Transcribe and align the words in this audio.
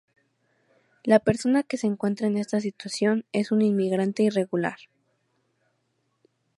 La 1.03 1.19
persona 1.19 1.61
que 1.61 1.77
se 1.77 1.85
encuentra 1.85 2.25
en 2.25 2.35
esta 2.35 2.59
situación 2.59 3.23
es 3.33 3.51
un 3.51 3.61
"inmigrante 3.61 4.23
irregular". 4.23 4.77